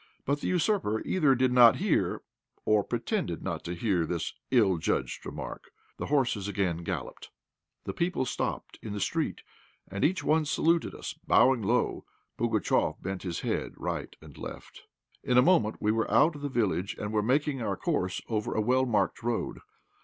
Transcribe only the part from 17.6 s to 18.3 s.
our course